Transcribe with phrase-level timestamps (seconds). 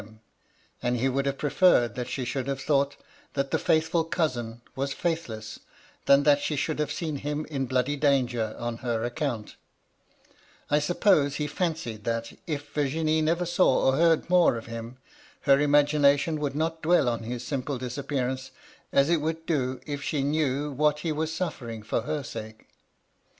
[0.01, 0.19] him;
[0.81, 2.95] and he would have preferred that she should have thought
[3.35, 5.59] that the * fedthful cousin' was faithless,
[6.07, 9.57] than that she should have seen him in bloody danger on her account
[10.71, 14.97] I suppose he fancied that» if Virginie neyer saw or heard more of him,
[15.41, 18.49] her imagination would not dwell on his simple disappearance,
[18.91, 22.69] as it would do if she knew what he was suffering for her sake.